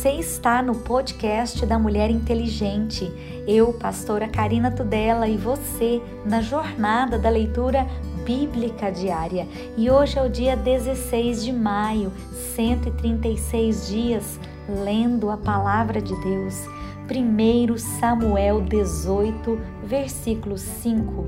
Você 0.00 0.12
está 0.12 0.62
no 0.62 0.76
podcast 0.76 1.66
da 1.66 1.78
Mulher 1.78 2.10
Inteligente. 2.10 3.12
Eu, 3.46 3.74
pastora 3.74 4.26
Karina 4.28 4.70
Tudela, 4.70 5.28
e 5.28 5.36
você 5.36 6.00
na 6.24 6.40
jornada 6.40 7.18
da 7.18 7.28
leitura 7.28 7.86
bíblica 8.24 8.90
diária. 8.90 9.46
E 9.76 9.90
hoje 9.90 10.18
é 10.18 10.22
o 10.22 10.30
dia 10.30 10.56
16 10.56 11.44
de 11.44 11.52
maio, 11.52 12.10
136 12.56 13.88
dias 13.88 14.40
lendo 14.82 15.28
a 15.28 15.36
palavra 15.36 16.00
de 16.00 16.18
Deus. 16.22 16.64
1 17.10 17.76
Samuel 17.76 18.62
18, 18.62 19.60
versículo 19.84 20.56
5. 20.56 21.26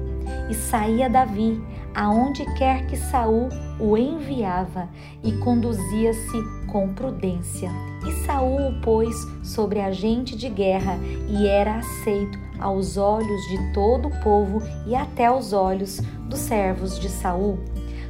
E 0.49 0.55
saía 0.55 1.11
Davi 1.11 1.63
aonde 1.95 2.45
quer 2.55 2.87
que 2.87 2.97
Saul 2.97 3.49
o 3.79 3.97
enviava 3.97 4.89
e 5.23 5.33
conduzia-se 5.33 6.43
com 6.71 6.93
prudência. 6.95 7.71
E 8.07 8.13
Saul 8.25 8.69
o 8.69 8.81
pôs 8.81 9.15
sobre 9.43 9.81
agente 9.81 10.37
de 10.37 10.49
guerra 10.49 10.99
e 11.29 11.47
era 11.47 11.77
aceito 11.77 12.39
aos 12.59 12.97
olhos 12.97 13.43
de 13.49 13.73
todo 13.73 14.09
o 14.09 14.23
povo 14.23 14.63
e 14.87 14.95
até 14.95 15.27
aos 15.27 15.53
olhos 15.53 16.01
dos 16.29 16.41
servos 16.41 16.99
de 16.99 17.09
Saul. 17.09 17.59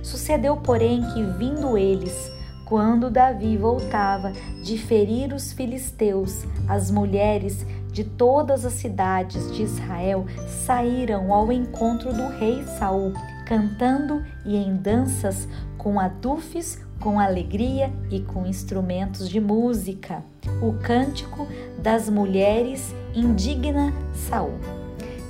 Sucedeu, 0.03 0.57
porém, 0.57 1.03
que 1.13 1.23
vindo 1.39 1.77
eles, 1.79 2.31
quando 2.65 3.11
Davi 3.11 3.57
voltava 3.57 4.33
de 4.63 4.79
ferir 4.79 5.33
os 5.33 5.53
filisteus, 5.53 6.45
as 6.69 6.91
mulheres 6.91 7.67
de 7.93 8.05
todas 8.05 8.65
as 8.65 8.73
cidades 8.73 9.55
de 9.55 9.63
Israel 9.63 10.25
saíram 10.65 11.33
ao 11.33 11.53
encontro 11.53 12.13
do 12.13 12.29
rei 12.29 12.65
Saul 12.79 13.13
cantando 13.47 14.25
e 14.45 14.57
em 14.57 14.77
danças, 14.77 15.49
com 15.77 15.99
adufes, 15.99 16.85
com 17.01 17.19
alegria 17.19 17.93
e 18.11 18.21
com 18.21 18.47
instrumentos 18.47 19.29
de 19.29 19.41
música. 19.41 20.23
O 20.61 20.73
cântico 20.75 21.49
das 21.79 22.09
mulheres 22.09 22.95
indigna 23.15 23.93
Saul. 24.13 24.55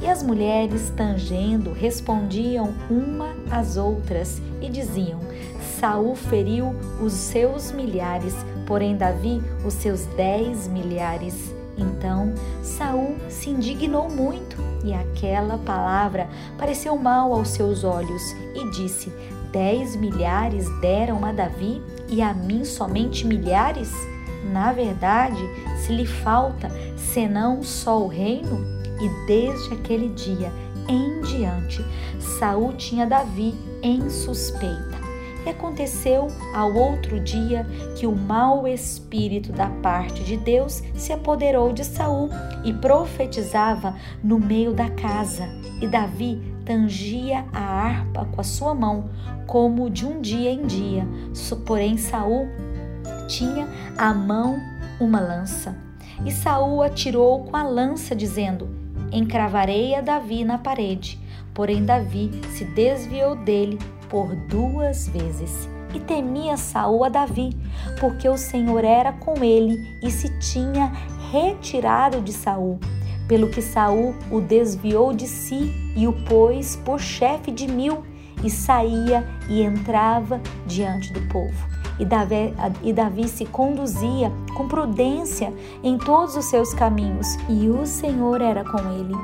E 0.01 0.07
as 0.07 0.23
mulheres, 0.23 0.93
tangendo, 0.97 1.73
respondiam 1.73 2.75
uma 2.91 3.35
às 3.51 3.77
outras 3.77 4.43
e 4.61 4.69
diziam: 4.69 5.21
Saul 5.79 6.15
feriu 6.15 6.75
os 7.01 7.13
seus 7.13 7.73
milhares, 7.73 8.35
porém 8.67 8.97
Davi 8.97 9.41
os 9.65 9.75
seus 9.75 10.05
dez 10.17 10.69
milhares. 10.69 11.55
Então 11.79 12.35
Saul 12.63 13.17
se 13.29 13.51
indignou 13.51 14.11
muito 14.11 14.57
e 14.85 14.93
aquela 14.93 15.59
palavra 15.59 16.29
pareceu 16.59 16.97
mal 16.97 17.33
aos 17.33 17.49
seus 17.49 17.85
olhos 17.85 18.23
e 18.55 18.71
disse: 18.71 19.13
Dez 19.53 19.97
milhares 19.97 20.67
deram 20.81 21.25
a 21.25 21.33
Davi 21.33 21.83
e 22.09 22.23
a 22.23 22.33
mim 22.33 22.65
somente 22.65 23.27
milhares? 23.27 23.93
Na 24.53 24.73
verdade, 24.73 25.43
se 25.79 25.93
lhe 25.93 26.07
falta 26.07 26.71
senão 26.97 27.63
só 27.63 28.03
o 28.03 28.09
reino? 28.09 28.65
E 29.01 29.27
desde 29.27 29.75
aquele 29.75 30.09
dia 30.11 30.53
em 30.89 31.21
diante, 31.23 31.85
Saul 32.39 32.73
tinha 32.75 33.07
Davi 33.07 33.55
em 33.83 34.09
suspeita. 34.11 34.92
E 35.45 35.51
aconteceu 35.51 36.29
ao 36.55 36.73
outro 36.73 37.19
dia 37.19 37.67
que 37.97 38.07
o 38.07 38.15
mau 38.15 38.67
espírito 38.67 39.53
da 39.53 39.69
parte 39.69 40.23
de 40.23 40.37
Deus 40.37 40.83
se 40.95 41.13
apoderou 41.13 41.73
de 41.73 41.85
Saul 41.85 42.31
e 42.65 42.73
profetizava 42.73 43.97
no 44.23 44.39
meio 44.39 44.73
da 44.73 44.89
casa. 44.91 45.49
E 45.81 45.87
Davi 45.87 46.41
tangia 46.65 47.45
a 47.53 47.61
harpa 47.61 48.25
com 48.27 48.41
a 48.41 48.45
sua 48.45 48.75
mão, 48.75 49.11
como 49.47 49.91
de 49.91 50.07
um 50.07 50.21
dia 50.21 50.51
em 50.51 50.67
dia. 50.67 51.07
Porém 51.67 51.97
Saul 51.97 52.49
tinha 53.27 53.67
à 53.99 54.15
mão 54.15 54.59
uma 55.01 55.21
lança. 55.21 55.77
E 56.25 56.31
Saul 56.31 56.83
atirou 56.83 57.45
com 57.45 57.57
a 57.57 57.65
lança, 57.65 58.15
dizendo: 58.15 58.69
Encravarei 59.11 59.95
a 59.95 60.01
Davi 60.01 60.45
na 60.45 60.59
parede. 60.59 61.19
Porém 61.53 61.85
Davi 61.85 62.31
se 62.51 62.65
desviou 62.65 63.35
dele 63.35 63.79
por 64.13 64.37
duas 64.37 65.09
vezes. 65.09 65.69
E 65.95 65.99
temia 65.99 66.57
Saul 66.57 67.03
a 67.05 67.09
Davi, 67.09 67.51
porque 67.99 68.29
o 68.29 68.37
Senhor 68.37 68.85
era 68.85 69.13
com 69.13 69.43
ele 69.43 69.99
e 70.03 70.11
se 70.11 70.29
tinha 70.39 70.93
retirado 71.31 72.21
de 72.21 72.33
Saul. 72.33 72.79
Pelo 73.27 73.49
que 73.49 73.63
Saul 73.63 74.15
o 74.31 74.41
desviou 74.41 75.15
de 75.15 75.27
si 75.27 75.73
e 75.97 76.07
o 76.07 76.13
pôs 76.25 76.77
por 76.77 77.01
chefe 77.01 77.51
de 77.51 77.67
mil, 77.67 78.05
e 78.45 78.51
saía 78.51 79.27
e 79.49 79.63
entrava 79.63 80.41
diante 80.67 81.13
do 81.13 81.21
povo 81.29 81.73
e 81.99 82.05
Davi, 82.05 82.53
e 82.83 82.93
Davi 82.93 83.29
se 83.29 83.47
conduzia 83.47 84.33
com 84.57 84.67
prudência 84.67 85.53
em 85.83 85.97
todos 85.99 86.37
os 86.37 86.47
seus 86.47 86.75
caminhos, 86.75 87.27
e 87.49 87.69
o 87.69 87.87
Senhor 87.87 88.41
era 88.41 88.65
com 88.65 88.79
ele. 88.79 89.15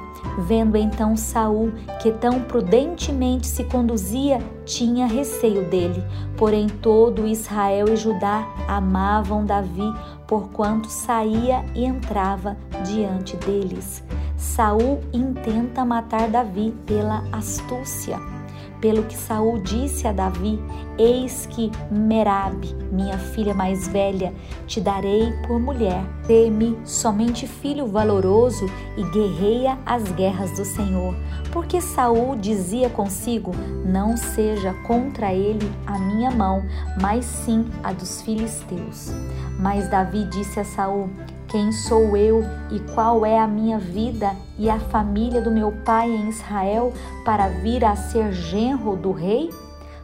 Vendo 0.41 0.77
então 0.77 1.17
Saul 1.17 1.73
que 2.01 2.13
tão 2.13 2.41
prudentemente 2.41 3.45
se 3.49 3.65
conduzia, 3.65 4.39
tinha 4.65 5.05
receio 5.05 5.69
dele. 5.69 6.01
Porém 6.37 6.69
todo 6.69 7.27
Israel 7.27 7.89
e 7.89 7.97
Judá 7.97 8.47
amavam 8.69 9.45
Davi, 9.45 9.93
porquanto 10.29 10.89
saía 10.89 11.65
e 11.75 11.85
entrava 11.85 12.57
diante 12.87 13.37
deles. 13.39 14.05
Saul 14.37 15.01
intenta 15.13 15.85
matar 15.85 16.29
Davi 16.29 16.73
pela 16.87 17.25
astúcia. 17.33 18.38
Pelo 18.81 19.03
que 19.05 19.17
Saul 19.17 19.59
disse 19.59 20.07
a 20.07 20.13
Davi: 20.13 20.61
Eis 20.97 21.47
que 21.47 21.71
Merabe, 21.91 22.75
minha 22.93 23.19
filha 23.19 23.53
mais 23.53 23.89
velha, 23.89 24.33
te 24.67 24.81
darei 24.81 25.33
por 25.47 25.59
mulher. 25.59 26.05
Dê-me 26.27 26.79
somente 26.85 27.47
filho 27.47 27.87
valoroso 27.87 28.67
e 28.97 29.03
guerreia 29.11 29.79
as 29.85 30.05
guerras 30.13 30.53
do 30.53 30.65
Senhor. 30.65 31.15
Porque 31.53 31.81
Saul 31.81 32.37
dizia 32.37 32.89
consigo: 32.89 33.53
Não 33.85 34.17
seja 34.17 34.73
contra 34.87 35.33
ele 35.33 35.71
a 35.87 35.99
minha 35.99 36.31
mão, 36.31 36.63
mas 37.01 37.25
sim 37.25 37.67
a 37.83 37.93
dos 37.93 38.23
filisteus. 38.23 39.11
Mas 39.59 39.89
Davi 39.89 40.25
disse 40.25 40.61
a 40.61 40.65
Saul: 40.65 41.11
quem 41.49 41.73
sou 41.73 42.17
eu 42.17 42.45
e 42.71 42.79
qual 42.95 43.25
é 43.25 43.39
a 43.39 43.47
minha 43.47 43.79
vida 43.79 44.37
e 44.59 44.69
a 44.69 44.79
família 44.79 45.41
do 45.41 45.51
meu 45.51 45.73
pai 45.85 46.11
em 46.11 46.29
Israel 46.29 46.93
para 47.25 47.49
vir 47.49 47.85
a 47.85 47.97
ser 47.97 48.33
genro 48.33 48.97
do 48.97 49.13
rei? 49.13 49.51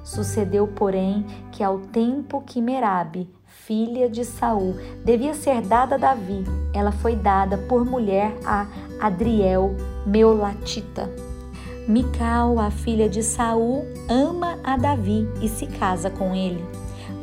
Sucedeu, 0.03 0.67
porém, 0.67 1.25
que 1.53 1.63
ao 1.63 1.79
tempo 1.79 2.43
que 2.45 2.61
Merabe, 2.61 3.29
filha 3.47 4.09
de 4.09 4.25
Saul, 4.25 4.77
devia 5.05 5.35
ser 5.35 5.63
dada 5.63 5.95
a 5.95 5.99
Davi, 5.99 6.45
ela 6.73 6.93
foi 6.93 7.15
dada 7.15 7.57
por 7.57 7.85
mulher 7.85 8.35
a 8.45 8.67
Adriel, 9.01 9.75
Meolatita. 10.07 11.11
Mical, 11.87 12.59
a 12.59 12.71
filha 12.71 13.09
de 13.09 13.23
Saul, 13.23 13.85
ama 14.09 14.59
a 14.65 14.77
Davi 14.77 15.29
e 15.43 15.49
se 15.49 15.67
casa 15.67 16.09
com 16.09 16.35
ele. 16.35 16.65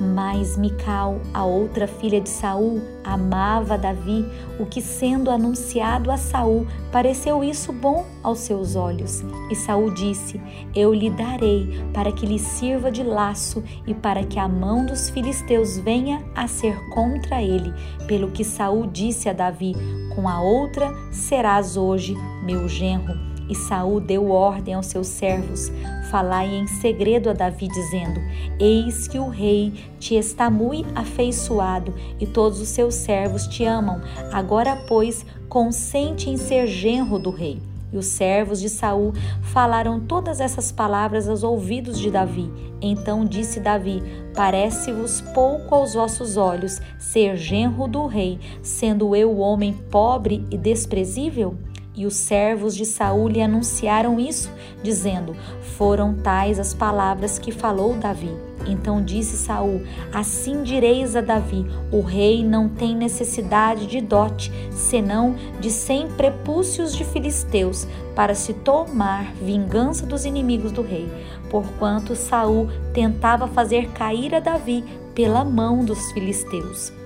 Mas 0.02 0.58
Mical, 0.58 1.22
a 1.32 1.46
outra 1.46 1.86
filha 1.86 2.20
de 2.20 2.28
Saul, 2.28 2.82
amava 3.04 3.78
Davi, 3.78 4.26
o 4.60 4.66
que 4.66 4.82
sendo 4.82 5.30
anunciado 5.30 6.10
a 6.10 6.18
Saul, 6.18 6.66
pareceu 6.92 7.44
isso 7.44 7.72
bom 7.72 8.04
aos 8.24 8.40
seus 8.40 8.76
olhos. 8.76 9.24
E 9.52 9.56
Saul 9.56 9.94
disse: 9.94 10.42
Eu 10.74 10.92
lhe 10.92 11.12
darei 11.12 11.84
para 11.94 12.12
que 12.12 12.26
lhe 12.26 12.40
sirva 12.40 12.92
de 12.92 13.04
laço 13.04 13.64
e 13.86 13.94
para 13.94 14.24
que 14.24 14.40
a 14.40 14.48
mão 14.48 14.88
dos 14.88 15.08
filisteus 15.12 15.78
venha 15.78 16.26
a 16.34 16.48
ser 16.48 16.76
contra 16.90 17.44
ele. 17.44 17.72
Pelo 18.08 18.32
que 18.32 18.44
Saul 18.44 18.88
disse 18.88 19.30
a 19.30 19.34
Davi: 19.34 19.76
Com 20.16 20.28
a 20.28 20.42
outra 20.42 20.92
serás 21.12 21.78
hoje 21.78 22.16
meu 22.44 22.68
genro. 22.68 23.31
E 23.52 23.56
Saul 23.56 24.00
deu 24.00 24.32
ordem 24.32 24.76
aos 24.76 24.86
seus 24.86 25.08
servos: 25.08 25.70
Falai 26.10 26.56
em 26.56 26.68
segredo 26.68 27.30
a 27.30 27.34
Davi, 27.34 27.68
dizendo: 27.68 28.22
Eis 28.58 29.10
que 29.10 29.20
o 29.20 29.28
rei 29.28 29.74
te 30.00 30.16
está 30.16 30.50
muito 30.50 30.90
afeiçoado 30.98 31.94
e 32.18 32.26
todos 32.26 32.62
os 32.62 32.70
seus 32.70 32.96
servos 32.96 33.46
te 33.48 33.66
amam. 33.66 34.00
Agora, 34.32 34.78
pois, 34.88 35.26
consente 35.50 36.30
em 36.30 36.38
ser 36.38 36.66
genro 36.66 37.20
do 37.20 37.30
rei. 37.30 37.62
E 37.92 37.98
os 37.98 38.06
servos 38.06 38.62
de 38.62 38.70
Saul 38.70 39.12
falaram 39.42 40.00
todas 40.00 40.40
essas 40.40 40.72
palavras 40.72 41.28
aos 41.28 41.44
ouvidos 41.44 42.00
de 42.00 42.10
Davi. 42.10 42.50
Então 42.82 43.26
disse 43.26 43.60
Davi: 43.60 44.02
Parece-vos 44.34 45.20
pouco 45.34 45.76
aos 45.76 45.94
vossos 45.94 46.38
olhos 46.38 46.80
ser 46.98 47.36
genro 47.36 47.86
do 47.86 48.06
rei, 48.06 48.40
sendo 48.64 49.14
eu 49.14 49.40
homem 49.40 49.74
pobre 49.74 50.48
e 50.50 50.58
desprezível? 50.58 51.58
E 51.94 52.06
os 52.06 52.16
servos 52.16 52.76
de 52.76 52.86
Saul 52.86 53.28
lhe 53.28 53.42
anunciaram 53.42 54.20
isso, 54.20 54.50
dizendo: 54.82 55.36
Foram 55.78 56.14
tais 56.14 56.58
as 56.58 56.74
palavras 56.74 57.38
que 57.38 57.52
falou 57.52 57.96
Davi. 57.96 58.32
Então 58.66 59.04
disse 59.04 59.36
Saul: 59.38 59.82
Assim 60.14 60.64
direis 60.64 61.16
a 61.16 61.22
Davi: 61.22 61.66
O 61.92 62.02
rei 62.02 62.46
não 62.46 62.70
tem 62.70 62.96
necessidade 62.96 63.88
de 63.88 64.00
dote, 64.00 64.52
senão 64.72 65.36
de 65.60 65.70
cem 65.70 66.08
prepúcios 66.08 66.96
de 66.96 67.04
filisteus, 67.04 67.86
para 68.16 68.36
se 68.36 68.54
tomar 68.54 69.34
vingança 69.36 70.06
dos 70.06 70.24
inimigos 70.26 70.72
do 70.72 70.82
rei. 70.82 71.10
Porquanto 71.50 72.16
Saul 72.16 72.70
tentava 72.94 73.48
fazer 73.48 73.90
cair 73.90 74.34
a 74.34 74.40
Davi 74.40 74.84
pela 75.14 75.44
mão 75.44 75.84
dos 75.84 76.12
filisteus. 76.14 77.01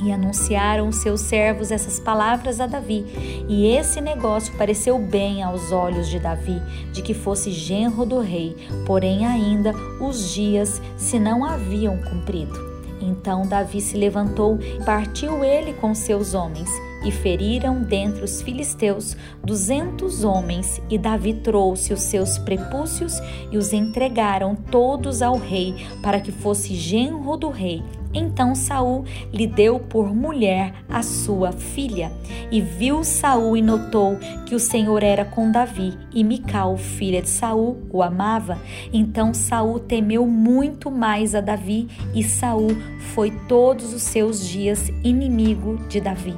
E 0.00 0.12
anunciaram 0.12 0.92
seus 0.92 1.22
servos 1.22 1.70
essas 1.70 1.98
palavras 1.98 2.60
a 2.60 2.66
Davi. 2.66 3.04
E 3.48 3.66
esse 3.66 4.00
negócio 4.00 4.56
pareceu 4.56 4.98
bem 4.98 5.42
aos 5.42 5.72
olhos 5.72 6.08
de 6.08 6.18
Davi, 6.18 6.62
de 6.92 7.02
que 7.02 7.14
fosse 7.14 7.50
genro 7.50 8.06
do 8.06 8.20
rei, 8.20 8.56
porém 8.86 9.26
ainda 9.26 9.72
os 10.00 10.32
dias 10.32 10.80
se 10.96 11.18
não 11.18 11.44
haviam 11.44 11.98
cumprido. 11.98 12.78
Então 13.00 13.42
Davi 13.42 13.80
se 13.80 13.96
levantou, 13.96 14.58
partiu 14.84 15.44
ele 15.44 15.72
com 15.72 15.94
seus 15.94 16.34
homens 16.34 16.68
e 17.04 17.12
feriram 17.12 17.82
dentre 17.82 18.24
os 18.24 18.42
filisteus 18.42 19.16
duzentos 19.42 20.24
homens, 20.24 20.80
e 20.90 20.98
Davi 20.98 21.34
trouxe 21.34 21.92
os 21.92 22.02
seus 22.02 22.38
prepúcios 22.38 23.20
e 23.50 23.56
os 23.56 23.72
entregaram 23.72 24.54
todos 24.54 25.22
ao 25.22 25.36
rei, 25.36 25.74
para 26.02 26.20
que 26.20 26.32
fosse 26.32 26.74
genro 26.74 27.36
do 27.36 27.50
rei. 27.50 27.82
Então 28.12 28.54
Saul 28.54 29.04
lhe 29.32 29.46
deu 29.46 29.78
por 29.78 30.14
mulher 30.14 30.74
a 30.88 31.02
sua 31.02 31.52
filha. 31.52 32.10
E 32.50 32.60
viu 32.60 33.04
Saul 33.04 33.56
e 33.56 33.62
notou 33.62 34.16
que 34.46 34.54
o 34.54 34.60
Senhor 34.60 35.02
era 35.02 35.24
com 35.24 35.50
Davi, 35.50 35.96
e 36.12 36.24
Mical, 36.24 36.76
filha 36.76 37.20
de 37.20 37.28
Saul, 37.28 37.78
o 37.90 38.02
amava. 38.02 38.58
Então 38.92 39.34
Saul 39.34 39.78
temeu 39.78 40.26
muito 40.26 40.90
mais 40.90 41.34
a 41.34 41.40
Davi, 41.40 41.88
e 42.14 42.22
Saul 42.22 42.76
foi 43.14 43.30
todos 43.48 43.92
os 43.92 44.02
seus 44.02 44.46
dias 44.46 44.88
inimigo 45.04 45.76
de 45.88 46.00
Davi. 46.00 46.34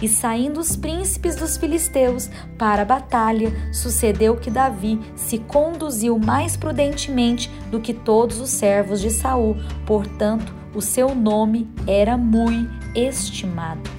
E 0.00 0.08
saindo 0.08 0.60
os 0.60 0.76
príncipes 0.76 1.36
dos 1.36 1.56
filisteus 1.56 2.28
para 2.58 2.82
a 2.82 2.84
batalha, 2.84 3.52
sucedeu 3.72 4.36
que 4.36 4.50
Davi 4.50 5.00
se 5.16 5.38
conduziu 5.38 6.18
mais 6.18 6.56
prudentemente 6.56 7.50
do 7.70 7.80
que 7.80 7.92
todos 7.92 8.40
os 8.40 8.50
servos 8.50 9.00
de 9.00 9.10
Saul. 9.10 9.56
Portanto, 9.86 10.61
o 10.74 10.80
seu 10.80 11.14
nome 11.14 11.68
era 11.86 12.16
muito 12.16 12.70
estimado. 12.94 13.90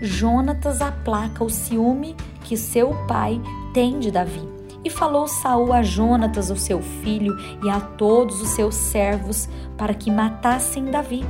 Jonatas 0.00 0.80
aplaca 0.80 1.42
o 1.42 1.50
ciúme 1.50 2.14
que 2.44 2.56
seu 2.56 2.94
pai 3.06 3.40
tem 3.74 3.98
de 3.98 4.10
Davi. 4.10 4.58
E 4.84 4.90
falou 4.90 5.26
Saul 5.26 5.72
a 5.72 5.82
Jonatas, 5.82 6.50
o 6.50 6.56
seu 6.56 6.80
filho, 6.80 7.36
e 7.64 7.68
a 7.68 7.80
todos 7.80 8.40
os 8.40 8.50
seus 8.50 8.74
servos, 8.76 9.48
para 9.76 9.92
que 9.92 10.10
matassem 10.10 10.84
Davi. 10.84 11.24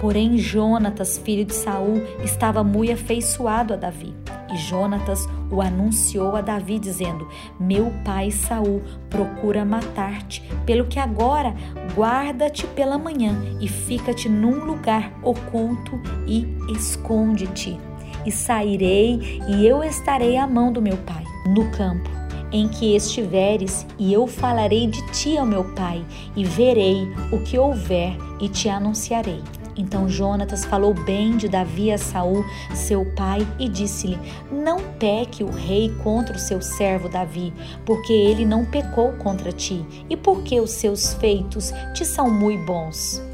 Porém, 0.00 0.36
Jonatas, 0.36 1.16
filho 1.16 1.44
de 1.44 1.54
Saul, 1.54 2.02
estava 2.24 2.64
muito 2.64 2.92
afeiçoado 2.92 3.72
a 3.72 3.76
Davi. 3.76 4.14
E 4.52 4.56
Jonatas 4.56 5.28
o 5.50 5.60
anunciou 5.60 6.36
a 6.36 6.40
Davi, 6.40 6.78
dizendo: 6.78 7.28
Meu 7.58 7.92
pai 8.04 8.30
Saul 8.30 8.82
procura 9.10 9.64
matar-te, 9.64 10.42
pelo 10.64 10.86
que 10.86 10.98
agora 10.98 11.54
guarda-te 11.94 12.66
pela 12.68 12.98
manhã 12.98 13.34
e 13.60 13.68
fica-te 13.68 14.28
num 14.28 14.64
lugar 14.64 15.12
oculto 15.22 16.00
e 16.26 16.46
esconde-te. 16.72 17.78
E 18.24 18.32
sairei 18.32 19.40
e 19.48 19.66
eu 19.66 19.82
estarei 19.82 20.36
à 20.36 20.46
mão 20.46 20.72
do 20.72 20.82
meu 20.82 20.96
pai 20.98 21.24
no 21.46 21.70
campo 21.70 22.18
em 22.52 22.68
que 22.68 22.96
estiveres, 22.96 23.86
e 23.98 24.12
eu 24.12 24.26
falarei 24.26 24.86
de 24.86 25.02
ti 25.12 25.36
ao 25.36 25.46
meu 25.46 25.64
pai, 25.74 26.04
e 26.34 26.44
verei 26.44 27.06
o 27.30 27.40
que 27.40 27.58
houver 27.58 28.16
e 28.40 28.48
te 28.48 28.68
anunciarei. 28.68 29.42
Então 29.78 30.08
Jonatas 30.08 30.64
falou 30.64 30.92
bem 30.92 31.36
de 31.36 31.48
Davi 31.48 31.92
a 31.92 31.96
Saul, 31.96 32.44
seu 32.74 33.04
pai, 33.14 33.46
e 33.58 33.68
disse-lhe: 33.68 34.18
Não 34.50 34.80
peque 34.98 35.44
o 35.44 35.50
rei 35.50 35.94
contra 36.02 36.36
o 36.36 36.40
seu 36.40 36.60
servo 36.60 37.08
Davi, 37.08 37.54
porque 37.86 38.12
ele 38.12 38.44
não 38.44 38.64
pecou 38.64 39.12
contra 39.12 39.52
ti, 39.52 39.86
e 40.10 40.16
porque 40.16 40.60
os 40.60 40.72
seus 40.72 41.14
feitos 41.14 41.72
te 41.94 42.04
são 42.04 42.28
muito 42.28 42.66
bons 42.66 43.27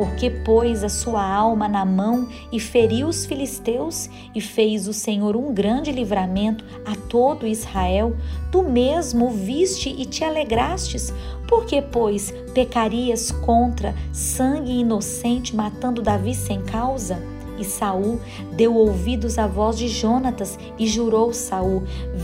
porque 0.00 0.30
pôs 0.30 0.82
a 0.82 0.88
sua 0.88 1.22
alma 1.22 1.68
na 1.68 1.84
mão 1.84 2.26
e 2.50 2.58
feriu 2.58 3.06
os 3.06 3.26
filisteus 3.26 4.08
e 4.34 4.40
fez 4.40 4.88
o 4.88 4.94
Senhor 4.94 5.36
um 5.36 5.52
grande 5.52 5.92
livramento 5.92 6.64
a 6.86 6.96
todo 6.96 7.46
Israel, 7.46 8.16
tu 8.50 8.62
mesmo 8.62 9.28
viste 9.28 9.90
e 9.90 10.06
te 10.06 10.24
alegrastes, 10.24 11.12
porque 11.46 11.82
pois 11.82 12.32
pecarias 12.54 13.30
contra 13.30 13.94
sangue 14.10 14.80
inocente 14.80 15.54
matando 15.54 16.00
Davi 16.00 16.34
sem 16.34 16.62
causa? 16.62 17.22
E 17.58 17.64
Saul 17.64 18.18
deu 18.54 18.74
ouvidos 18.74 19.36
à 19.36 19.46
voz 19.46 19.76
de 19.76 19.86
Jonatas 19.86 20.58
e 20.78 20.86
jurou 20.86 21.34
Saul: 21.34 21.82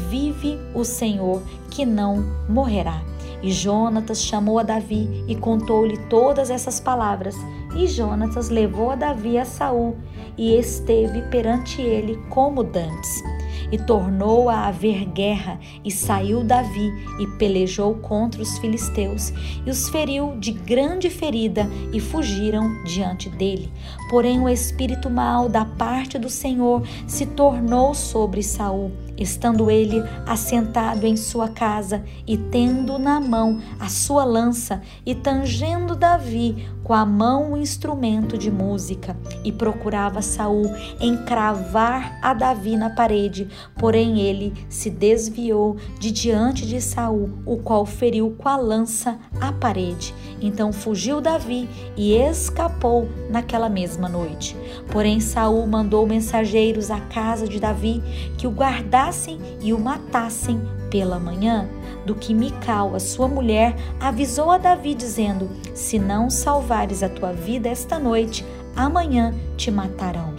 Vive 0.08 0.58
o 0.74 0.82
Senhor, 0.82 1.42
que 1.70 1.84
não 1.84 2.24
morrerá. 2.48 3.02
E 3.42 3.52
Jonatas 3.52 4.22
chamou 4.22 4.58
a 4.58 4.62
Davi 4.62 5.24
e 5.28 5.36
contou-lhe 5.36 5.98
todas 6.08 6.48
essas 6.48 6.80
palavras. 6.80 7.36
E 7.76 7.86
Jonatas 7.86 8.48
levou 8.48 8.90
a 8.90 8.94
Davi 8.94 9.36
a 9.36 9.44
Saul 9.44 9.96
e 10.38 10.56
esteve 10.56 11.20
perante 11.28 11.82
ele 11.82 12.16
como 12.30 12.64
dantes. 12.64 13.22
E 13.70 13.76
tornou 13.78 14.48
a 14.48 14.68
haver 14.68 15.04
guerra, 15.06 15.58
e 15.84 15.90
saiu 15.90 16.44
Davi 16.44 16.90
e 17.18 17.26
pelejou 17.36 17.96
contra 17.96 18.40
os 18.40 18.56
filisteus, 18.58 19.32
e 19.66 19.70
os 19.70 19.88
feriu 19.88 20.36
de 20.38 20.52
grande 20.52 21.10
ferida, 21.10 21.68
e 21.92 21.98
fugiram 21.98 22.82
diante 22.84 23.28
dele. 23.28 23.72
Porém 24.08 24.40
o 24.40 24.48
espírito 24.48 25.10
mau 25.10 25.48
da 25.48 25.64
parte 25.64 26.16
do 26.16 26.30
Senhor 26.30 26.86
se 27.08 27.26
tornou 27.26 27.92
sobre 27.92 28.42
Saul 28.42 28.92
estando 29.18 29.70
ele 29.70 30.02
assentado 30.26 31.06
em 31.06 31.16
sua 31.16 31.48
casa 31.48 32.04
e 32.26 32.36
tendo 32.36 32.98
na 32.98 33.20
mão 33.20 33.60
a 33.78 33.88
sua 33.88 34.24
lança 34.24 34.82
e 35.04 35.14
tangendo 35.14 35.96
Davi 35.96 36.68
com 36.86 36.94
a 36.94 37.04
mão 37.04 37.54
um 37.54 37.56
instrumento 37.56 38.38
de 38.38 38.48
música 38.48 39.16
e 39.42 39.50
procurava 39.50 40.22
Saul 40.22 40.72
encravar 41.00 42.16
a 42.22 42.32
Davi 42.32 42.76
na 42.76 42.90
parede, 42.90 43.48
porém 43.74 44.20
ele 44.20 44.54
se 44.68 44.88
desviou 44.88 45.76
de 45.98 46.12
diante 46.12 46.64
de 46.64 46.80
Saul, 46.80 47.30
o 47.44 47.56
qual 47.56 47.84
feriu 47.84 48.36
com 48.38 48.48
a 48.48 48.56
lança 48.56 49.18
a 49.40 49.50
parede. 49.50 50.14
Então 50.40 50.72
fugiu 50.72 51.20
Davi 51.20 51.68
e 51.96 52.14
escapou 52.14 53.08
naquela 53.28 53.68
mesma 53.68 54.08
noite. 54.08 54.56
Porém 54.92 55.18
Saul 55.18 55.66
mandou 55.66 56.06
mensageiros 56.06 56.88
à 56.92 57.00
casa 57.00 57.48
de 57.48 57.58
Davi 57.58 58.00
que 58.38 58.46
o 58.46 58.52
guardassem 58.52 59.40
e 59.60 59.72
o 59.72 59.80
matassem 59.80 60.60
pela 60.90 61.18
manhã, 61.18 61.68
do 62.04 62.14
que 62.14 62.34
Mical, 62.34 62.94
a 62.94 63.00
sua 63.00 63.28
mulher, 63.28 63.74
avisou 64.00 64.50
a 64.50 64.58
Davi 64.58 64.94
dizendo: 64.94 65.48
Se 65.74 65.98
não 65.98 66.30
salvares 66.30 67.02
a 67.02 67.08
tua 67.08 67.32
vida 67.32 67.68
esta 67.68 67.98
noite, 67.98 68.44
amanhã 68.74 69.34
te 69.56 69.70
matarão. 69.70 70.34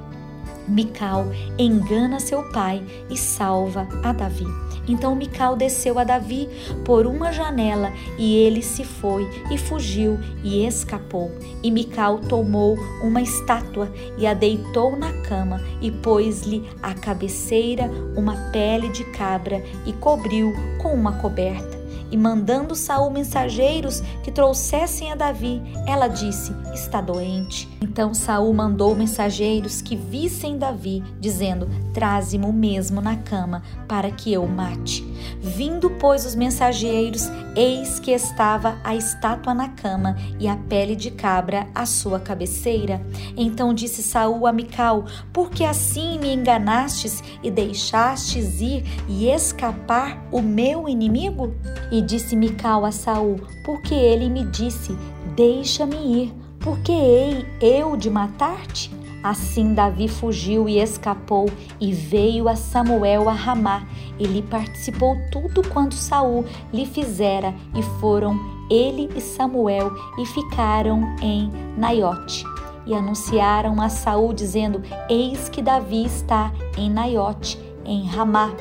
Mical 0.67 1.25
engana 1.57 2.19
seu 2.19 2.49
pai 2.51 2.83
e 3.09 3.17
salva 3.17 3.87
a 4.03 4.11
Davi. 4.11 4.66
Então 4.87 5.15
Mical 5.15 5.55
desceu 5.55 5.99
a 5.99 6.03
Davi 6.03 6.49
por 6.85 7.05
uma 7.05 7.31
janela 7.31 7.91
e 8.17 8.35
ele 8.37 8.61
se 8.61 8.83
foi 8.83 9.27
e 9.51 9.57
fugiu 9.57 10.19
e 10.43 10.65
escapou. 10.65 11.31
E 11.61 11.69
Mical 11.69 12.19
tomou 12.19 12.77
uma 13.01 13.21
estátua 13.21 13.91
e 14.17 14.25
a 14.25 14.33
deitou 14.33 14.95
na 14.95 15.11
cama 15.23 15.61
e 15.81 15.91
pôs-lhe 15.91 16.67
à 16.81 16.93
cabeceira 16.93 17.89
uma 18.15 18.35
pele 18.51 18.89
de 18.89 19.03
cabra 19.11 19.63
e 19.85 19.93
cobriu 19.93 20.53
com 20.77 20.93
uma 20.93 21.13
coberta 21.13 21.76
e 22.11 22.17
mandando 22.17 22.75
Saul 22.75 23.09
mensageiros 23.09 24.01
que 24.23 24.31
trouxessem 24.31 25.11
a 25.11 25.15
Davi, 25.15 25.61
ela 25.85 26.07
disse: 26.07 26.53
Está 26.73 27.01
doente. 27.01 27.67
Então 27.81 28.13
Saul 28.13 28.53
mandou 28.53 28.95
mensageiros 28.95 29.81
que 29.81 29.95
vissem 29.95 30.57
Davi, 30.57 31.03
dizendo: 31.19 31.69
Traze-me 31.93 32.45
o 32.45 32.53
mesmo 32.53 33.01
na 33.01 33.15
cama, 33.15 33.63
para 33.87 34.11
que 34.11 34.31
eu 34.31 34.43
o 34.43 34.49
mate. 34.49 35.03
Vindo, 35.41 35.89
pois, 35.91 36.25
os 36.25 36.35
mensageiros, 36.35 37.29
eis 37.55 37.99
que 37.99 38.11
estava 38.11 38.77
a 38.83 38.95
estátua 38.95 39.53
na 39.53 39.69
cama 39.69 40.15
e 40.39 40.47
a 40.47 40.55
pele 40.55 40.95
de 40.95 41.11
cabra 41.11 41.67
à 41.73 41.85
sua 41.85 42.19
cabeceira. 42.19 43.01
Então 43.35 43.73
disse 43.73 44.01
Saul 44.03 44.45
a 44.47 44.53
Mical: 44.53 45.05
Por 45.33 45.49
que 45.49 45.63
assim 45.63 46.19
me 46.19 46.33
enganastes 46.33 47.23
e 47.43 47.49
deixastes 47.49 48.61
ir 48.61 48.83
e 49.07 49.27
escapar 49.27 50.21
o 50.31 50.41
meu 50.41 50.87
inimigo? 50.87 51.53
E 51.91 51.96
disse 52.01 52.35
Mical 52.35 52.85
a 52.85 52.91
Saul: 52.91 53.39
Porque 53.63 53.93
ele 53.93 54.29
me 54.29 54.45
disse: 54.45 54.97
Deixa-me 55.35 56.23
ir, 56.23 56.33
porque 56.59 56.91
hei 56.91 57.45
eu 57.61 57.95
de 57.95 58.09
matar-te? 58.09 58.95
Assim 59.23 59.73
Davi 59.73 60.07
fugiu 60.07 60.69
e 60.69 60.79
escapou 60.79 61.49
e 61.81 61.91
veio 61.91 62.47
a 62.47 62.55
Samuel 62.55 63.27
a 63.27 63.33
Ramá 63.33 63.85
e 64.17 64.25
lhe 64.25 64.41
participou 64.41 65.17
tudo 65.31 65.67
quanto 65.67 65.95
Saul 65.95 66.45
lhe 66.71 66.85
fizera 66.85 67.53
e 67.75 67.81
foram 67.99 68.39
ele 68.69 69.09
e 69.15 69.21
Samuel 69.21 69.91
e 70.17 70.25
ficaram 70.25 71.01
em 71.21 71.51
Naiote. 71.77 72.45
E 72.85 72.93
anunciaram 72.93 73.81
a 73.81 73.89
Saul 73.89 74.31
dizendo: 74.31 74.81
Eis 75.09 75.49
que 75.49 75.61
Davi 75.61 76.05
está 76.05 76.53
em 76.77 76.89
Naiote 76.89 77.66
em 77.87 78.05
Ramá. 78.05 78.51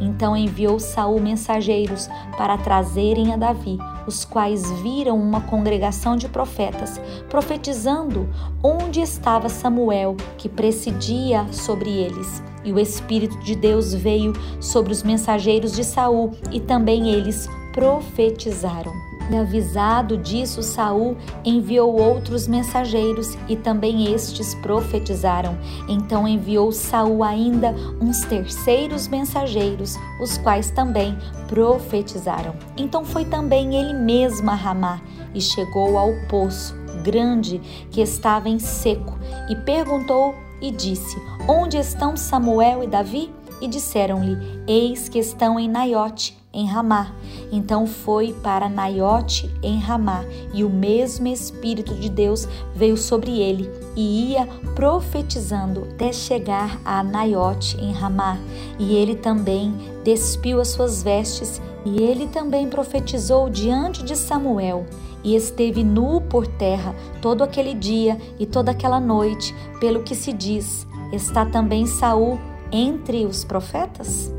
Então 0.00 0.36
enviou 0.36 0.78
Saul 0.78 1.20
mensageiros 1.20 2.08
para 2.36 2.58
trazerem 2.58 3.32
a 3.32 3.36
Davi. 3.36 3.78
os 4.06 4.22
quais 4.22 4.70
viram 4.82 5.18
uma 5.18 5.40
congregação 5.40 6.14
de 6.14 6.28
profetas 6.28 7.00
profetizando 7.30 8.28
onde 8.62 9.00
estava 9.00 9.48
Samuel, 9.48 10.14
que 10.36 10.48
presidia 10.48 11.46
sobre 11.50 11.90
eles. 11.90 12.42
E 12.62 12.72
o 12.72 12.78
Espírito 12.78 13.38
de 13.40 13.54
Deus 13.54 13.94
veio 13.94 14.34
sobre 14.60 14.92
os 14.92 15.02
mensageiros 15.02 15.72
de 15.72 15.84
Saul, 15.84 16.32
e 16.52 16.60
também 16.60 17.10
eles 17.10 17.48
profetizaram. 17.72 19.13
E 19.30 19.36
avisado 19.36 20.16
disso, 20.16 20.62
Saul 20.62 21.16
enviou 21.44 21.98
outros 21.98 22.46
mensageiros 22.46 23.36
e 23.48 23.56
também 23.56 24.12
estes 24.12 24.54
profetizaram. 24.56 25.56
Então 25.88 26.28
enviou 26.28 26.70
Saul 26.72 27.24
ainda 27.24 27.74
uns 28.00 28.20
terceiros 28.22 29.08
mensageiros, 29.08 29.96
os 30.20 30.36
quais 30.38 30.70
também 30.70 31.16
profetizaram. 31.48 32.54
Então 32.76 33.04
foi 33.04 33.24
também 33.24 33.74
ele 33.76 33.94
mesmo 33.94 34.50
a 34.50 34.54
Ramá 34.54 35.00
e 35.34 35.40
chegou 35.40 35.96
ao 35.96 36.12
poço 36.28 36.74
grande 37.02 37.60
que 37.90 38.00
estava 38.00 38.48
em 38.48 38.58
seco 38.58 39.18
e 39.48 39.56
perguntou 39.56 40.34
e 40.60 40.70
disse: 40.70 41.16
Onde 41.48 41.76
estão 41.76 42.16
Samuel 42.16 42.82
e 42.82 42.86
Davi? 42.86 43.30
E 43.64 43.66
disseram-lhe: 43.66 44.36
Eis 44.66 45.08
que 45.08 45.18
estão 45.18 45.58
em 45.58 45.66
Naiote 45.66 46.36
em 46.52 46.66
Ramá. 46.66 47.14
Então 47.50 47.86
foi 47.86 48.34
para 48.42 48.68
Naiote 48.68 49.50
em 49.62 49.78
Ramá, 49.78 50.22
e 50.52 50.62
o 50.62 50.68
mesmo 50.68 51.28
Espírito 51.28 51.94
de 51.94 52.10
Deus 52.10 52.46
veio 52.74 52.98
sobre 52.98 53.40
ele, 53.40 53.70
e 53.96 54.32
ia 54.32 54.46
profetizando 54.74 55.88
até 55.94 56.12
chegar 56.12 56.78
a 56.84 57.02
Naiote 57.02 57.78
em 57.80 57.90
Ramá. 57.90 58.36
E 58.78 58.94
ele 58.94 59.16
também 59.16 59.74
despiu 60.04 60.60
as 60.60 60.68
suas 60.68 61.02
vestes, 61.02 61.58
e 61.86 62.02
ele 62.02 62.26
também 62.26 62.68
profetizou 62.68 63.48
diante 63.48 64.04
de 64.04 64.14
Samuel 64.14 64.84
e 65.24 65.34
esteve 65.34 65.82
nu 65.82 66.20
por 66.20 66.46
terra 66.46 66.94
todo 67.22 67.42
aquele 67.42 67.72
dia 67.72 68.20
e 68.38 68.44
toda 68.44 68.72
aquela 68.72 69.00
noite, 69.00 69.54
pelo 69.80 70.02
que 70.02 70.14
se 70.14 70.34
diz: 70.34 70.86
está 71.10 71.46
também 71.46 71.86
Saul 71.86 72.38
entre 72.72 73.24
os 73.26 73.44
profetas? 73.44 74.32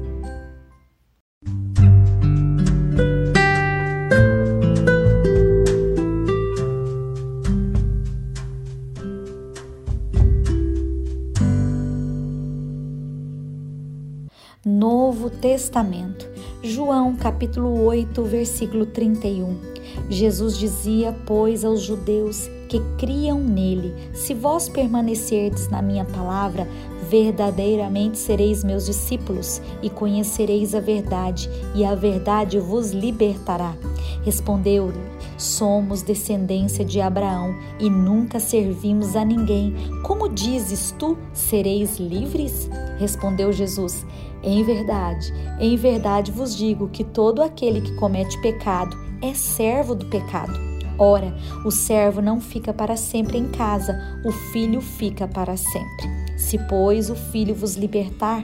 Novo 14.65 15.29
Testamento. 15.29 16.27
João 16.63 17.15
capítulo 17.15 17.84
8, 17.84 18.24
versículo 18.24 18.88
31. 18.88 19.75
Jesus 20.10 20.58
dizia, 20.58 21.15
pois, 21.25 21.63
aos 21.63 21.82
judeus 21.82 22.50
que 22.67 22.79
criam 22.98 23.39
nele: 23.39 23.94
Se 24.13 24.34
vós 24.34 24.67
permanecerdes 24.67 25.70
na 25.70 25.82
minha 25.82 26.05
palavra, 26.05 26.67
verdadeiramente 27.10 28.18
sereis 28.18 28.64
meus 28.64 28.86
discípulos 28.86 29.62
e 29.82 29.90
conhecereis 29.90 30.74
a 30.76 30.80
verdade, 30.80 31.50
e 31.74 31.86
a 31.86 31.96
verdade 31.96 32.60
vos 32.60 32.92
libertará. 32.92 33.76
Respondeu-lhe: 34.24 35.00
Somos 35.38 36.02
descendência 36.02 36.84
de 36.84 37.00
Abraão 37.00 37.56
e 37.80 37.90
nunca 37.90 38.40
servimos 38.40 39.16
a 39.16 39.24
ninguém. 39.24 39.74
Como 40.04 40.30
dizes 40.30 40.94
tu, 40.98 41.18
sereis 41.34 41.98
livres? 41.98 42.70
Respondeu 42.98 43.52
Jesus: 43.52 44.06
Em 44.44 44.64
verdade, 44.64 45.34
em 45.60 45.76
verdade 45.76 46.32
vos 46.32 46.56
digo 46.56 46.88
que 46.90 47.04
todo 47.04 47.42
aquele 47.42 47.82
que 47.82 47.96
comete 47.96 48.40
pecado 48.42 48.98
é 49.22 49.34
servo 49.34 49.94
do 49.94 50.06
pecado. 50.08 50.54
Ora, 50.98 51.36
o 51.66 51.72
servo 51.72 52.22
não 52.22 52.40
fica 52.40 52.74
para 52.74 52.96
sempre 52.96 53.38
em 53.38 53.50
casa, 53.50 54.00
o 54.24 54.32
filho 54.32 54.80
fica 54.80 55.28
para 55.28 55.58
sempre. 55.58 56.25
Se, 56.38 56.58
pois, 56.68 57.10
o 57.10 57.15
filho 57.15 57.56
vos 57.56 57.75
libertar, 57.75 58.44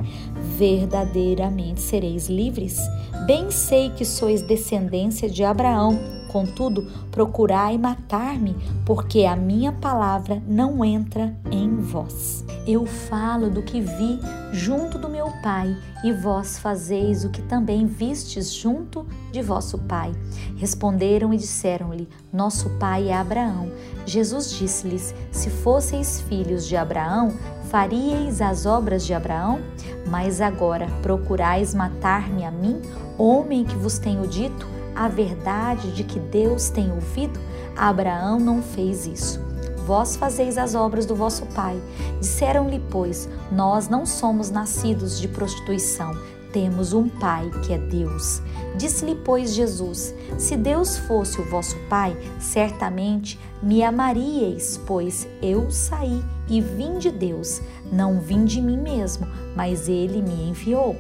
verdadeiramente 0.58 1.82
sereis 1.82 2.30
livres. 2.30 2.80
Bem 3.26 3.52
sei 3.52 3.90
que 3.90 4.06
sois 4.06 4.42
descendência 4.42 5.30
de 5.30 5.44
Abraão 5.44 6.22
Contudo, 6.32 6.88
procurai 7.12 7.78
matar-me, 7.78 8.56
porque 8.86 9.26
a 9.26 9.36
minha 9.36 9.74
palavra 9.74 10.42
não 10.48 10.84
entra 10.84 11.36
em 11.52 11.76
vós. 11.76 12.46
Eu 12.66 12.86
falo 12.86 13.50
do 13.50 13.62
que 13.62 13.82
vi 13.82 14.18
junto 14.54 14.98
do 14.98 15.10
meu 15.10 15.26
Pai, 15.44 15.76
e 16.06 16.14
vós 16.14 16.58
fazeis 16.58 17.26
o 17.26 17.30
que 17.30 17.42
também 17.42 17.86
vistes 17.86 18.54
junto 18.54 19.06
de 19.30 19.42
vosso 19.42 19.78
Pai. 19.80 20.14
Responderam 20.56 21.34
e 21.34 21.38
disseram-lhe: 21.38 22.08
Nosso 22.32 22.70
pai 22.80 23.10
é 23.10 23.14
Abraão. 23.14 23.70
Jesus 24.06 24.52
disse-lhes: 24.52 25.14
Se 25.32 25.50
fosseis 25.50 26.22
filhos 26.22 26.66
de 26.66 26.78
Abraão, 26.78 27.34
faríeis 27.72 28.42
as 28.42 28.66
obras 28.66 29.06
de 29.06 29.14
Abraão? 29.14 29.62
Mas 30.06 30.42
agora 30.42 30.88
procurais 31.02 31.74
matar-me 31.74 32.44
a 32.44 32.52
mim, 32.52 32.82
homem 33.18 33.64
que 33.64 33.76
vos 33.76 33.98
tenho 33.98 34.28
dito 34.28 34.68
a 34.94 35.08
verdade 35.08 35.90
de 35.94 36.04
que 36.04 36.20
Deus 36.20 36.70
tem 36.70 36.92
ouvido? 36.92 37.40
Abraão 37.78 38.38
não 38.38 38.62
fez 38.62 39.08
isso. 39.08 39.40
Vós 39.86 40.18
fazeis 40.18 40.58
as 40.58 40.76
obras 40.76 41.06
do 41.06 41.16
vosso 41.16 41.46
pai. 41.48 41.82
Disseram-lhe, 42.20 42.84
pois, 42.92 43.30
nós 43.50 43.88
não 43.88 44.06
somos 44.06 44.52
nascidos 44.52 45.18
de 45.18 45.30
prostituição, 45.30 46.12
temos 46.52 46.94
um 46.94 47.08
pai 47.08 47.50
que 47.64 47.74
é 47.74 47.78
Deus. 47.78 48.42
Disse-lhe, 48.78 49.16
pois, 49.16 49.54
Jesus: 49.54 50.14
Se 50.38 50.56
Deus 50.56 50.98
fosse 50.98 51.40
o 51.42 51.50
vosso 51.50 51.78
pai, 51.90 52.18
certamente 52.40 53.40
me 53.62 53.84
amaríeis, 53.84 54.80
pois 54.86 55.28
eu 55.42 55.70
saí 55.72 56.24
e 56.48 56.62
vim 56.62 56.98
de 56.98 57.12
Deus, 57.12 57.62
não 57.92 58.20
vim 58.20 58.46
de 58.46 58.62
mim 58.62 58.78
mesmo, 58.78 59.28
mas 59.56 59.88
ele 59.88 60.22
me 60.22 60.50
enviou 60.50 60.96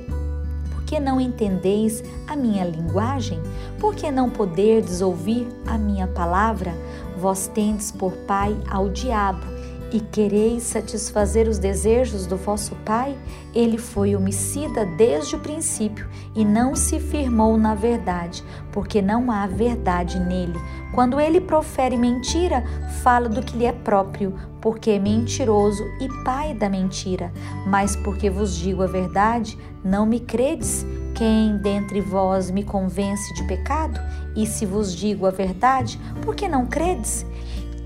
que 0.91 0.99
não 0.99 1.21
entendeis 1.21 2.03
a 2.27 2.35
minha 2.35 2.65
linguagem? 2.65 3.39
Por 3.79 3.95
que 3.95 4.11
não 4.11 4.29
poderdes 4.29 5.01
ouvir 5.01 5.47
a 5.65 5.77
minha 5.77 6.05
palavra? 6.05 6.73
Vós 7.17 7.47
tendes 7.47 7.93
por 7.93 8.11
pai 8.27 8.53
ao 8.69 8.89
diabo 8.89 9.45
e 9.91 9.99
quereis 9.99 10.63
satisfazer 10.63 11.47
os 11.47 11.59
desejos 11.59 12.25
do 12.25 12.37
vosso 12.37 12.75
pai? 12.85 13.17
Ele 13.53 13.77
foi 13.77 14.15
homicida 14.15 14.85
desde 14.85 15.35
o 15.35 15.39
princípio 15.39 16.07
e 16.33 16.45
não 16.45 16.75
se 16.75 16.99
firmou 16.99 17.57
na 17.57 17.75
verdade, 17.75 18.43
porque 18.71 19.01
não 19.01 19.29
há 19.29 19.45
verdade 19.45 20.19
nele. 20.19 20.57
Quando 20.93 21.19
ele 21.19 21.41
profere 21.41 21.97
mentira, 21.97 22.63
fala 23.03 23.27
do 23.27 23.41
que 23.41 23.57
lhe 23.57 23.65
é 23.65 23.73
próprio, 23.73 24.33
porque 24.61 24.91
é 24.91 24.99
mentiroso 24.99 25.83
e 25.99 26.07
pai 26.23 26.53
da 26.53 26.69
mentira. 26.69 27.31
Mas 27.65 27.95
porque 27.95 28.29
vos 28.29 28.55
digo 28.55 28.83
a 28.83 28.87
verdade, 28.87 29.57
não 29.83 30.05
me 30.05 30.19
credes? 30.19 30.85
Quem 31.15 31.57
dentre 31.57 32.01
vós 32.01 32.49
me 32.49 32.63
convence 32.63 33.33
de 33.33 33.43
pecado? 33.43 33.99
E 34.35 34.47
se 34.47 34.65
vos 34.65 34.95
digo 34.95 35.25
a 35.25 35.31
verdade, 35.31 35.99
por 36.21 36.35
que 36.35 36.47
não 36.47 36.65
credes? 36.65 37.25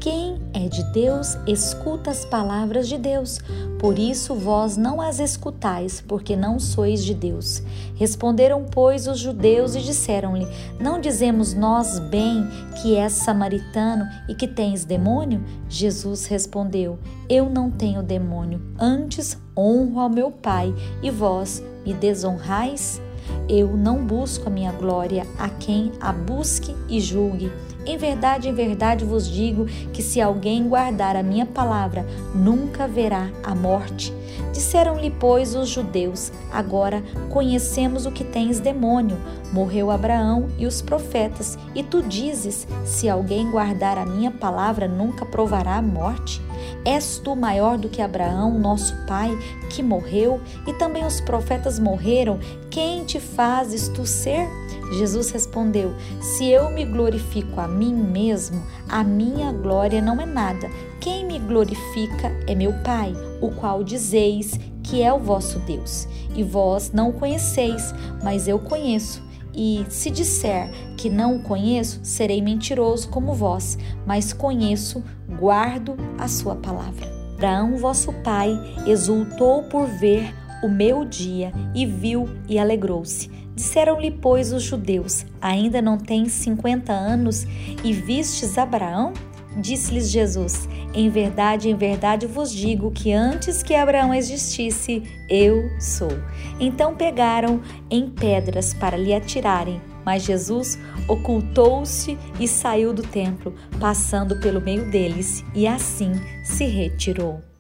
Quem 0.06 0.38
é 0.54 0.70
de 0.70 0.84
Deus 0.84 1.36
escuta 1.48 2.12
as 2.12 2.24
palavras 2.24 2.88
de 2.88 2.96
Deus, 2.96 3.40
por 3.80 3.98
isso 3.98 4.36
vós 4.36 4.78
não 4.78 5.02
as 5.02 5.18
escutais, 5.18 6.00
porque 6.00 6.36
não 6.36 6.60
sois 6.60 7.04
de 7.04 7.16
Deus. 7.16 7.64
Responderam, 7.96 8.68
pois, 8.70 9.08
os 9.08 9.18
judeus 9.18 9.74
e 9.74 9.82
disseram-lhe: 9.82 10.48
Não 10.80 11.02
dizemos 11.02 11.56
nós 11.56 11.98
bem 11.98 12.48
que 12.80 12.96
és 12.96 13.14
samaritano 13.14 14.06
e 14.30 14.36
que 14.36 14.48
tens 14.48 14.86
demônio? 14.86 15.44
Jesus 15.68 16.28
respondeu: 16.28 17.00
Eu 17.28 17.50
não 17.50 17.72
tenho 17.72 18.04
demônio, 18.04 18.62
antes 18.80 19.36
honro 19.58 20.00
ao 20.00 20.08
meu 20.08 20.30
Pai, 20.30 20.72
e 21.02 21.10
vós 21.10 21.64
me 21.84 21.96
desonrais? 21.96 23.02
Eu 23.50 23.76
não 23.76 24.06
busco 24.06 24.50
a 24.50 24.52
minha 24.52 24.72
glória 24.72 25.26
a 25.40 25.50
quem 25.50 25.92
a 26.00 26.14
busque 26.14 26.76
e 26.88 27.00
julgue. 27.00 27.52
Em 27.86 27.98
verdade, 27.98 28.50
em 28.50 28.54
verdade 28.54 29.06
vos 29.06 29.30
digo 29.30 29.66
que 29.94 30.02
se 30.02 30.20
alguém 30.20 30.68
guardar 30.68 31.16
a 31.16 31.24
minha 31.24 31.46
palavra, 31.46 32.06
nunca 32.34 32.88
verá 32.88 33.30
a 33.44 33.54
morte. 33.54 34.14
Disseram-lhe, 34.52 35.12
pois, 35.12 35.54
os 35.54 35.70
judeus: 35.70 36.32
Agora 36.52 37.04
conhecemos 37.30 38.06
o 38.06 38.12
que 38.12 38.24
tens 38.24 38.60
demônio. 38.60 39.18
Morreu 39.52 39.92
Abraão 39.92 40.48
e 40.58 40.66
os 40.66 40.82
profetas, 40.82 41.58
e 41.76 41.84
tu 41.84 42.02
dizes: 42.02 42.68
Se 42.86 43.08
alguém 43.08 43.52
guardar 43.52 43.98
a 43.98 44.06
minha 44.06 44.32
palavra, 44.32 44.88
nunca 44.88 45.26
provará 45.26 45.76
a 45.76 45.82
morte. 45.82 46.42
És 46.84 47.20
tu 47.24 47.36
maior 47.36 47.78
do 47.78 47.90
que 47.90 48.02
Abraão, 48.02 48.58
nosso 48.58 48.96
pai, 49.06 49.38
que 49.70 49.84
morreu, 49.84 50.40
e 50.66 50.74
também 50.74 51.06
os 51.06 51.20
profetas 51.22 51.78
morreram? 51.80 52.40
Quem 52.70 53.04
te 53.04 53.20
fazes 53.20 53.88
tu 53.90 54.06
ser? 54.06 54.48
Jesus 54.92 55.30
respondeu: 55.32 55.94
Se 56.22 56.50
eu 56.50 56.70
me 56.70 56.86
glorifico 56.86 57.60
a 57.60 57.68
mim 57.68 57.94
mesmo, 57.94 58.62
a 58.88 59.04
minha 59.04 59.52
glória 59.52 60.02
não 60.02 60.20
é 60.22 60.26
nada. 60.26 60.70
Quem 61.00 61.26
me 61.26 61.40
glorifica 61.40 62.28
é 62.48 62.56
meu 62.56 62.74
Pai, 62.84 63.14
o 63.42 63.52
qual 63.52 63.84
dizeis 63.84 64.60
que 64.84 65.02
é 65.02 65.12
o 65.12 65.20
vosso 65.20 65.60
Deus. 65.60 66.08
E 66.36 66.44
vós 66.44 66.92
não 66.92 67.10
o 67.10 67.14
conheceis, 67.14 67.94
mas 68.24 68.48
eu 68.48 68.60
conheço 68.60 69.24
E 69.54 69.86
se 69.90 70.12
disser 70.12 70.70
que 70.98 71.10
não 71.10 71.38
o 71.38 71.42
conheço, 71.42 72.02
serei 72.04 72.42
mentiroso 72.42 73.08
como 73.10 73.34
vós, 73.34 73.78
mas 74.06 74.34
conheço, 74.34 75.02
guardo 75.40 75.96
a 76.18 76.28
sua 76.28 76.56
palavra. 76.56 77.16
Abraão, 77.36 77.78
vosso 77.78 78.12
pai, 78.24 78.58
exultou 78.88 79.64
por 79.64 79.86
ver 79.88 80.34
o 80.64 80.68
meu 80.68 81.06
dia 81.06 81.54
e 81.76 81.86
viu 81.86 82.28
e 82.50 82.58
alegrou-se. 82.58 83.30
Disseram-lhe, 83.56 84.12
pois, 84.12 84.52
os 84.52 84.64
judeus: 84.64 85.26
Ainda 85.42 85.82
não 85.82 85.98
tens 85.98 86.34
cinquenta 86.34 86.92
anos 86.92 87.46
e 87.84 87.94
vistes 87.94 88.58
Abraão? 88.58 89.14
Disse-lhes 89.56 90.12
Jesus: 90.12 90.68
Em 90.94 91.10
verdade, 91.10 91.70
em 91.70 91.76
verdade 91.76 92.28
vos 92.28 92.52
digo 92.52 92.92
que 92.92 93.14
antes 93.14 93.64
que 93.64 93.74
Abraão 93.74 94.14
existisse, 94.14 95.04
eu 95.30 95.64
sou. 95.80 96.12
Então 96.60 96.96
pegaram 96.96 97.62
em 97.90 98.10
pedras 98.10 98.74
para 98.74 98.98
lhe 98.98 99.14
atirarem, 99.14 99.82
mas 100.04 100.24
Jesus 100.24 100.78
ocultou-se 101.08 102.18
e 102.38 102.48
saiu 102.48 102.94
do 102.94 103.04
templo, 103.04 103.56
passando 103.80 104.40
pelo 104.42 104.60
meio 104.60 104.92
deles, 104.92 105.44
e 105.56 105.66
assim 105.66 106.12
se 106.44 106.66
retirou. 106.66 107.55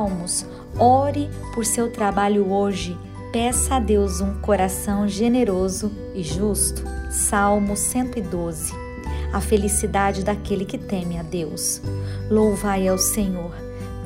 Salmos, 0.00 0.46
ore 0.78 1.28
por 1.54 1.66
seu 1.66 1.90
trabalho 1.90 2.50
hoje. 2.50 2.96
Peça 3.30 3.76
a 3.76 3.80
Deus 3.80 4.20
um 4.20 4.40
coração 4.40 5.06
generoso 5.06 5.92
e 6.14 6.22
justo. 6.22 6.82
Salmo 7.10 7.76
112. 7.76 8.72
A 9.32 9.40
felicidade 9.40 10.24
daquele 10.24 10.64
que 10.64 10.78
teme 10.78 11.18
a 11.18 11.22
Deus. 11.22 11.82
Louvai 12.30 12.88
ao 12.88 12.98
Senhor. 12.98 13.54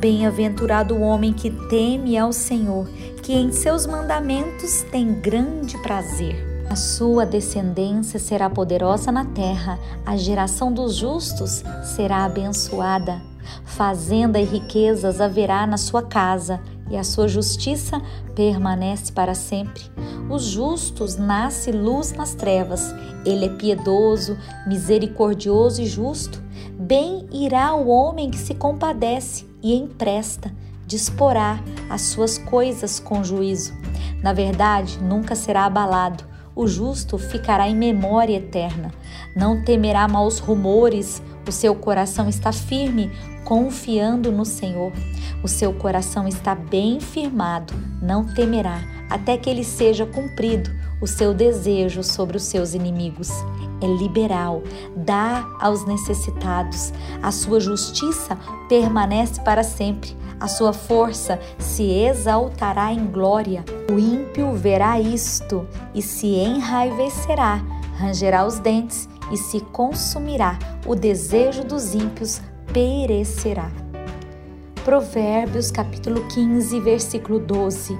Bem-aventurado 0.00 0.94
o 0.94 1.00
homem 1.00 1.32
que 1.32 1.50
teme 1.68 2.18
ao 2.18 2.32
Senhor, 2.32 2.88
que 3.22 3.32
em 3.32 3.52
seus 3.52 3.86
mandamentos 3.86 4.82
tem 4.90 5.14
grande 5.14 5.78
prazer. 5.78 6.66
A 6.68 6.76
sua 6.76 7.24
descendência 7.24 8.18
será 8.18 8.50
poderosa 8.50 9.12
na 9.12 9.24
terra, 9.26 9.78
a 10.04 10.16
geração 10.16 10.72
dos 10.72 10.96
justos 10.96 11.62
será 11.94 12.24
abençoada. 12.24 13.33
Fazenda 13.64 14.40
e 14.40 14.44
riquezas 14.44 15.20
haverá 15.20 15.66
na 15.66 15.76
sua 15.76 16.02
casa, 16.02 16.60
e 16.90 16.96
a 16.96 17.04
sua 17.04 17.26
justiça 17.28 18.00
permanece 18.34 19.10
para 19.10 19.34
sempre. 19.34 19.82
Os 20.28 20.44
justos 20.44 21.16
nasce 21.16 21.72
luz 21.72 22.12
nas 22.12 22.34
trevas. 22.34 22.94
Ele 23.24 23.46
é 23.46 23.48
piedoso, 23.48 24.36
misericordioso 24.66 25.80
e 25.80 25.86
justo. 25.86 26.42
Bem 26.78 27.26
irá 27.32 27.74
o 27.74 27.88
homem 27.88 28.30
que 28.30 28.38
se 28.38 28.54
compadece 28.54 29.46
e 29.62 29.74
empresta, 29.74 30.52
disporá 30.86 31.58
as 31.88 32.02
suas 32.02 32.36
coisas 32.36 33.00
com 33.00 33.24
juízo. 33.24 33.72
Na 34.22 34.32
verdade, 34.32 34.98
nunca 35.02 35.34
será 35.34 35.64
abalado. 35.64 36.24
O 36.56 36.66
justo 36.66 37.18
ficará 37.18 37.68
em 37.68 37.74
memória 37.74 38.36
eterna. 38.36 38.92
Não 39.34 39.64
temerá 39.64 40.06
maus 40.06 40.38
rumores, 40.38 41.20
o 41.46 41.52
seu 41.52 41.74
coração 41.74 42.28
está 42.28 42.52
firme, 42.52 43.10
confiando 43.44 44.32
no 44.32 44.44
Senhor. 44.44 44.92
O 45.42 45.48
seu 45.48 45.72
coração 45.72 46.26
está 46.26 46.54
bem 46.54 47.00
firmado, 47.00 47.74
não 48.00 48.24
temerá, 48.24 48.80
até 49.10 49.36
que 49.36 49.50
ele 49.50 49.64
seja 49.64 50.06
cumprido 50.06 50.70
o 51.00 51.06
seu 51.06 51.34
desejo 51.34 52.02
sobre 52.02 52.36
os 52.36 52.44
seus 52.44 52.74
inimigos. 52.74 53.28
É 53.82 53.86
liberal, 53.86 54.62
dá 54.96 55.46
aos 55.60 55.84
necessitados. 55.86 56.92
A 57.22 57.30
sua 57.30 57.60
justiça 57.60 58.38
permanece 58.68 59.40
para 59.42 59.62
sempre. 59.62 60.16
A 60.40 60.48
sua 60.48 60.72
força 60.72 61.38
se 61.58 61.90
exaltará 61.90 62.92
em 62.92 63.06
glória. 63.06 63.64
O 63.92 63.98
ímpio 63.98 64.52
verá 64.54 64.98
isto 64.98 65.66
e 65.94 66.00
se 66.00 66.26
enraivecerá, 66.26 67.62
rangerá 67.98 68.46
os 68.46 68.58
dentes 68.58 69.08
e 69.30 69.36
se 69.36 69.60
consumirá. 69.60 70.58
O 70.86 70.94
desejo 70.94 71.64
dos 71.64 71.94
ímpios 71.94 72.40
perecerá. 72.72 73.70
Provérbios 74.84 75.70
capítulo 75.70 76.26
15, 76.28 76.80
versículo 76.80 77.38
12. 77.38 77.96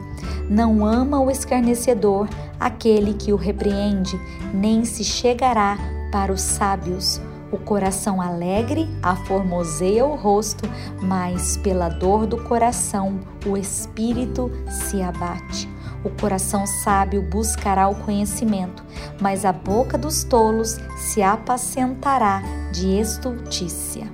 Não 0.51 0.85
ama 0.85 1.21
o 1.21 1.31
escarnecedor 1.31 2.29
aquele 2.61 3.15
que 3.15 3.33
o 3.33 3.37
repreende, 3.37 4.21
nem 4.53 4.85
se 4.85 5.03
chegará 5.03 5.79
para 6.13 6.33
os 6.33 6.43
sábios. 6.43 7.21
O 7.51 7.59
coração 7.59 8.21
alegre 8.21 8.89
aformoseia 9.03 10.05
o 10.05 10.17
rosto, 10.17 10.69
mas 11.01 11.57
pela 11.57 11.89
dor 11.89 12.27
do 12.27 12.43
coração 12.43 13.21
o 13.47 13.57
espírito 13.57 14.51
se 14.69 15.01
abate. 15.01 15.74
O 16.05 16.11
coração 16.21 16.67
sábio 16.67 17.23
buscará 17.23 17.88
o 17.88 17.95
conhecimento, 17.95 18.85
mas 19.21 19.45
a 19.45 19.53
boca 19.53 19.97
dos 19.97 20.23
tolos 20.23 20.79
se 20.99 21.23
apacentará 21.23 22.43
de 22.73 22.99
estultícia. 23.01 24.07